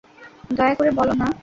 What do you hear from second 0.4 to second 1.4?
দয়া করে বলো না।